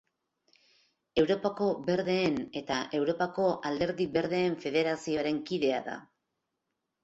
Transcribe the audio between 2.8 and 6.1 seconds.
Europako Alderdi Berdeen Federazioaren kidea da.